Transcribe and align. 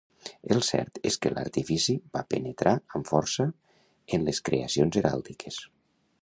El 0.53 0.61
cert 0.67 0.95
és 1.09 1.17
que 1.25 1.31
l'artifici 1.33 1.95
va 2.17 2.23
penetrar 2.35 2.73
amb 2.99 3.11
força 3.11 3.47
en 4.19 4.27
les 4.31 4.41
creacions 4.51 4.99
heràldiques. 5.03 5.63